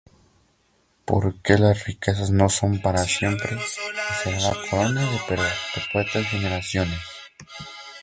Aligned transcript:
Porque 1.05 1.59
las 1.59 1.85
riquezas 1.85 2.31
no 2.31 2.49
son 2.49 2.81
para 2.81 3.03
siempre; 3.05 3.55
¿Y 3.55 3.59
será 4.23 4.39
la 4.41 4.55
corona 4.67 5.07
para 5.29 5.43
perpetuas 5.75 6.25
generaciones? 6.25 6.99